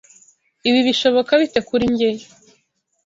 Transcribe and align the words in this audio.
Ibi 0.67 0.79
bishoboka 0.87 1.31
bite 1.41 1.59
kuri 1.67 1.85
njye? 1.93 2.09